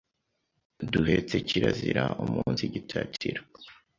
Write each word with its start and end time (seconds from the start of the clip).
duhetse 0.91 1.35
kirazira 1.47 2.03
umunsigitatira; 2.23 3.41